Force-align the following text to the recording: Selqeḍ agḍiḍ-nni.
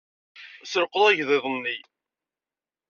Selqeḍ 0.71 1.03
agḍiḍ-nni. 1.09 1.77